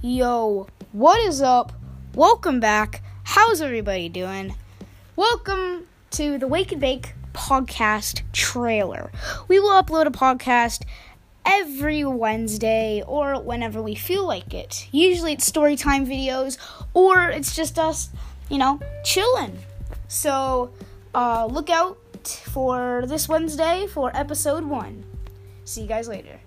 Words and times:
Yo, 0.00 0.68
what 0.92 1.18
is 1.26 1.42
up? 1.42 1.72
Welcome 2.14 2.60
back. 2.60 3.02
How's 3.24 3.60
everybody 3.60 4.08
doing? 4.08 4.54
Welcome 5.16 5.88
to 6.12 6.38
the 6.38 6.46
Wake 6.46 6.70
and 6.70 6.80
Bake 6.80 7.14
podcast 7.32 8.22
trailer. 8.32 9.10
We 9.48 9.58
will 9.58 9.70
upload 9.70 10.06
a 10.06 10.12
podcast 10.12 10.84
every 11.44 12.04
Wednesday 12.04 13.02
or 13.08 13.42
whenever 13.42 13.82
we 13.82 13.96
feel 13.96 14.24
like 14.24 14.54
it. 14.54 14.86
Usually 14.92 15.32
it's 15.32 15.44
story 15.44 15.74
time 15.74 16.06
videos 16.06 16.58
or 16.94 17.28
it's 17.30 17.56
just 17.56 17.76
us, 17.76 18.10
you 18.48 18.58
know, 18.58 18.78
chilling. 19.02 19.58
So, 20.06 20.70
uh, 21.12 21.46
look 21.46 21.70
out 21.70 21.98
for 22.22 23.02
this 23.08 23.28
Wednesday 23.28 23.88
for 23.88 24.16
episode 24.16 24.62
one. 24.62 25.04
See 25.64 25.82
you 25.82 25.88
guys 25.88 26.06
later. 26.06 26.38